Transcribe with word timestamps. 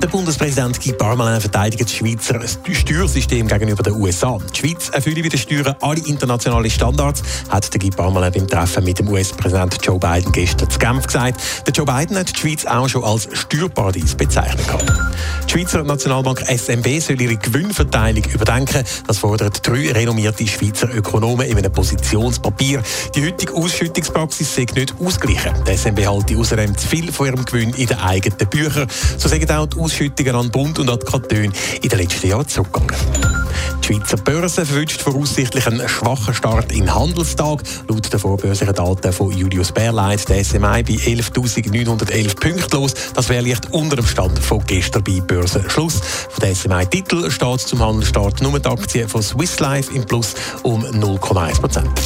Der 0.00 0.06
Bundespräsident 0.06 0.80
Guy 0.80 0.92
Parmelin 0.92 1.40
verteidigt 1.40 1.82
das 1.82 1.92
Schweizer 1.92 2.40
Steuersystem 2.72 3.48
gegenüber 3.48 3.82
den 3.82 3.94
USA. 3.94 4.38
Die 4.54 4.58
Schweiz 4.58 4.90
erfülle 4.90 5.22
bei 5.22 5.28
den 5.28 5.38
Steuern 5.40 5.74
alle 5.80 6.00
internationalen 6.06 6.70
Standards, 6.70 7.22
hat 7.48 7.72
der 7.74 7.80
Guy 7.80 7.90
Parmelin 7.90 8.32
beim 8.32 8.46
Treffen 8.46 8.84
mit 8.84 9.00
dem 9.00 9.08
US-Präsident 9.08 9.76
Joe 9.84 9.98
Biden 9.98 10.30
gestern 10.30 10.70
zu 10.70 10.78
Genf 10.78 11.04
gesagt. 11.04 11.40
Der 11.66 11.72
Joe 11.72 11.84
Biden 11.84 12.16
hat 12.16 12.32
die 12.32 12.38
Schweiz 12.38 12.64
auch 12.64 12.88
schon 12.88 13.02
als 13.02 13.28
Steuerparadies 13.32 14.14
bezeichnet. 14.14 14.64
Die 15.48 15.52
Schweizer 15.52 15.82
Nationalbank 15.82 16.44
SMB 16.46 17.00
soll 17.00 17.20
ihre 17.20 17.36
Gewinnverteilung 17.36 18.24
überdenken. 18.24 18.84
Das 19.06 19.18
fordern 19.18 19.50
drei 19.62 19.90
renommierte 19.90 20.46
Schweizer 20.46 20.94
Ökonomen 20.94 21.46
in 21.46 21.58
einem 21.58 21.72
Positionspapier. 21.72 22.82
Die 23.16 23.26
heutige 23.26 23.52
Ausschüttungspraxis 23.54 24.54
sei 24.54 24.66
nicht 24.74 24.94
ausgleichen. 25.00 25.54
Die 25.66 25.76
SMB 25.76 26.06
halte 26.06 26.36
außerdem 26.36 26.76
zu 26.78 26.86
viel 26.86 27.10
von 27.10 27.26
ihrem 27.26 27.44
Gewinn 27.44 27.70
in 27.74 27.86
den 27.86 27.98
eigenen 27.98 28.48
Büchern. 28.48 28.88
So 29.16 29.28
sagen 29.28 29.50
auch 29.50 29.66
die 29.66 29.87
Ausschüttungen 29.88 30.34
an 30.34 30.50
Bund 30.50 30.78
und 30.78 30.90
an 30.90 30.98
Kantone 30.98 31.50
in 31.80 31.88
den 31.88 31.98
letzten 31.98 32.28
Jahren 32.28 32.46
zurückgegangen. 32.46 32.94
Die 33.80 33.86
Schweizer 33.86 34.18
Börse 34.18 34.66
verwünscht 34.66 35.00
voraussichtlich 35.00 35.66
einen 35.66 35.88
schwachen 35.88 36.34
Start 36.34 36.72
in 36.72 36.94
Handelstag. 36.94 37.62
Laut 37.88 38.12
den 38.12 38.20
vorbörslichen 38.20 38.74
Daten 38.74 39.12
von 39.14 39.32
Julius 39.32 39.72
Bärleit 39.72 40.28
der 40.28 40.44
SMI 40.44 40.82
bei 40.82 40.92
11.911 40.92 42.38
Punkten 42.38 42.76
los. 42.76 42.92
Das 43.14 43.30
wäre 43.30 43.42
leicht 43.42 43.72
unter 43.72 43.96
dem 43.96 44.06
Stand 44.06 44.38
von 44.38 44.62
gestern 44.66 45.04
bei 45.04 45.22
Börsenschluss. 45.22 46.00
Von 46.28 46.40
der 46.42 46.54
SMI-Titel 46.54 47.30
steht 47.30 47.60
zum 47.60 47.78
Handelstart 47.78 48.42
nur 48.42 48.60
die 48.60 48.68
Aktie 48.68 49.08
von 49.08 49.22
Swiss 49.22 49.58
Life 49.58 49.90
im 49.94 50.04
Plus 50.04 50.34
um 50.64 50.84
0,1 50.84 51.60
Prozent. 51.60 51.98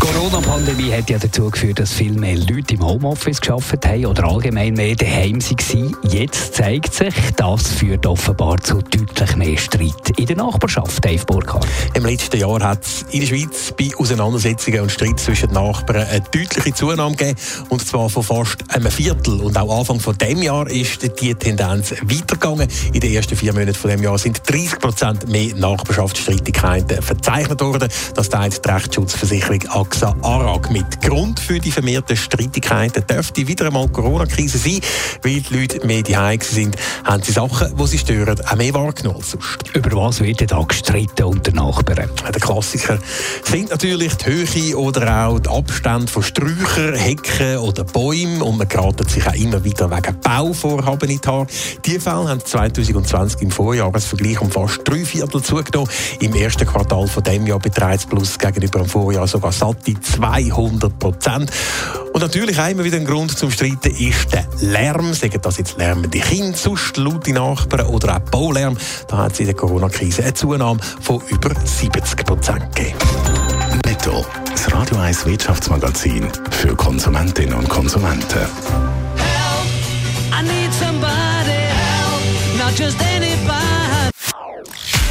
Die 0.00 0.06
Corona-Pandemie 0.06 0.92
hat 0.92 1.10
ja 1.10 1.18
dazu 1.18 1.50
geführt, 1.50 1.78
dass 1.78 1.92
viel 1.92 2.12
mehr 2.12 2.36
Leute 2.36 2.74
im 2.74 2.86
Homeoffice 2.86 3.38
geschafft 3.38 3.84
haben 3.86 4.06
oder 4.06 4.24
allgemein 4.24 4.72
mehr 4.72 4.96
daheim 4.96 5.42
waren. 5.42 5.96
Jetzt 6.10 6.54
zeigt 6.54 6.94
sich, 6.94 7.14
das 7.36 7.68
führt 7.68 8.06
offenbar 8.06 8.58
zu 8.62 8.80
deutlich 8.80 9.36
mehr 9.36 9.58
Streit 9.58 10.10
in 10.16 10.24
der 10.24 10.36
Nachbarschaft, 10.36 11.04
Dave 11.04 11.24
Burkhardt. 11.26 11.66
Im 11.92 12.06
letzten 12.06 12.38
Jahr 12.38 12.60
hat 12.62 12.82
es 12.82 13.04
in 13.10 13.20
der 13.20 13.26
Schweiz 13.26 13.74
bei 13.78 13.90
Auseinandersetzungen 13.98 14.80
und 14.80 14.90
Streit 14.90 15.20
zwischen 15.20 15.52
Nachbarn 15.52 16.06
eine 16.08 16.20
deutliche 16.32 16.72
Zunahme 16.72 17.14
gegeben, 17.14 17.38
und 17.68 17.86
zwar 17.86 18.08
von 18.08 18.22
fast 18.22 18.56
einem 18.68 18.90
Viertel. 18.90 19.40
Und 19.40 19.58
auch 19.58 19.80
Anfang 19.80 20.00
von 20.00 20.16
dem 20.16 20.40
Jahr 20.40 20.66
ist 20.70 21.02
die 21.20 21.34
Tendenz 21.34 21.92
weitergegangen. 22.02 22.68
In 22.94 23.00
den 23.00 23.12
ersten 23.12 23.36
vier 23.36 23.52
Monaten 23.52 23.74
von 23.74 23.90
dem 23.90 24.02
Jahr 24.02 24.16
sind 24.16 24.40
30 24.50 24.78
Prozent 24.78 25.28
mehr 25.28 25.54
Nachbarschaftsstreitigkeiten 25.56 27.02
verzeichnet 27.02 27.60
worden. 27.60 27.88
Das 28.14 28.30
teilt 28.30 28.64
die 28.64 28.70
Rechtsschutzversicherung 28.70 29.60
AXA 29.90 30.14
ARAG 30.22 30.70
mit. 30.70 31.02
Grund 31.02 31.40
für 31.40 31.58
die 31.58 31.72
vermehrten 31.72 32.16
Streitigkeiten 32.16 33.04
dürfte 33.06 33.48
wieder 33.48 33.66
einmal 33.66 33.88
die 33.88 33.92
Corona-Krise 33.92 34.58
sein, 34.58 34.78
weil 35.22 35.40
die 35.40 35.54
Leute 35.54 35.84
mehr 35.84 36.02
daheim 36.02 36.38
sind, 36.40 36.76
haben 37.04 37.22
sie 37.24 37.32
Sachen, 37.32 37.76
die 37.76 37.86
sie 37.88 37.98
stören, 37.98 38.40
auch 38.40 38.56
mehr 38.56 38.72
wahrgenommen 38.72 39.16
als 39.16 39.32
sonst. 39.32 39.74
Über 39.74 39.90
was 39.96 40.20
wird 40.20 40.40
denn 40.40 40.46
da 40.46 40.62
gestritten 40.62 41.24
unter 41.24 41.52
Nachbarn? 41.52 42.08
Der 42.24 42.40
Klassiker 42.40 42.98
sind 43.42 43.70
natürlich 43.70 44.14
die 44.14 44.26
Höhe 44.26 44.78
oder 44.78 45.26
auch 45.26 45.40
die 45.40 45.48
Abstände 45.48 46.06
von 46.06 46.22
Sträuchern, 46.22 46.94
Hecken 46.94 47.58
oder 47.58 47.82
Bäumen 47.82 48.42
und 48.42 48.58
man 48.58 48.68
geratet 48.68 49.10
sich 49.10 49.26
auch 49.26 49.34
immer 49.34 49.62
wieder 49.64 49.90
wegen 49.90 50.20
Bauvorhaben 50.20 51.10
in 51.10 51.20
die 51.20 51.28
Haare. 51.28 51.46
Diese 51.84 52.00
Fälle 52.00 52.28
haben 52.28 52.44
2020 52.44 53.42
im 53.42 53.50
Vorjahresvergleich 53.50 54.40
um 54.40 54.50
fast 54.50 54.82
drei 54.84 55.04
Viertel 55.04 55.42
zugenommen. 55.42 55.90
Im 56.20 56.34
ersten 56.34 56.66
Quartal 56.66 57.08
von 57.08 57.24
dem 57.24 57.46
Jahr 57.46 57.58
beträgt 57.58 58.00
es 58.00 58.06
plus 58.06 58.38
gegenüber 58.38 58.78
dem 58.78 58.88
Vorjahr 58.88 59.26
sogar 59.26 59.50
satte 59.80 60.00
200 60.00 60.98
Prozent. 60.98 61.50
Und 62.12 62.20
natürlich 62.20 62.58
immer 62.58 62.84
wieder 62.84 62.96
ein 62.96 63.04
Grund 63.04 63.36
zum 63.36 63.50
Streiten 63.50 63.90
ist 63.94 64.32
der 64.32 64.46
Lärm. 64.60 65.14
Sagen 65.14 65.38
das 65.42 65.58
jetzt 65.58 65.78
lärmende 65.78 66.18
Kinder, 66.18 66.56
sonst 66.56 66.96
laute 66.96 67.32
Nachbarn 67.32 67.86
oder 67.86 68.16
auch 68.16 68.20
Baulärm. 68.30 68.76
Da 69.08 69.18
hat 69.18 69.32
es 69.32 69.40
in 69.40 69.46
der 69.46 69.54
Corona-Krise 69.54 70.22
eine 70.22 70.34
Zunahme 70.34 70.80
von 71.00 71.20
über 71.28 71.50
70 71.64 72.24
Prozent 72.26 72.74
gegeben. 72.74 72.98
Netto. 73.86 74.24
Das 74.50 74.72
Radio 74.72 74.98
1 74.98 75.26
Wirtschaftsmagazin 75.26 76.28
für 76.50 76.74
Konsumentinnen 76.74 77.54
und 77.54 77.68
Konsumenten. 77.68 78.40
I 80.32 80.42
need 80.42 80.72
somebody 80.74 81.52
help, 81.52 82.58
not 82.58 82.78
just 82.78 83.00
anybody. 83.00 83.29